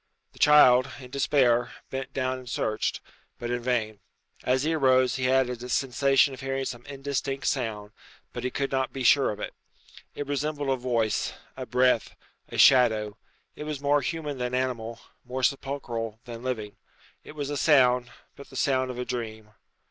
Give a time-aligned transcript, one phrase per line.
[0.33, 3.01] The child, in despair, bent down and searched;
[3.37, 3.99] but in vain.
[4.43, 7.91] As he arose he had a sensation of hearing some indistinct sound,
[8.33, 9.53] but he could not be sure of it.
[10.15, 12.15] It resembled a voice, a breath,
[12.49, 13.15] a shadow.
[13.55, 16.77] It was more human than animal; more sepulchral than living.
[17.23, 19.51] It was a sound, but the sound of a dream.